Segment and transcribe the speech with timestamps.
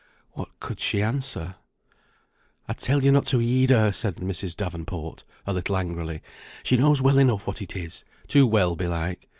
[0.31, 1.57] What could she answer?
[2.67, 4.57] "I telled ye not to heed her," said Mrs.
[4.57, 6.23] Davenport, a little angrily.
[6.63, 9.27] "She knows well enough what it is, too well, belike.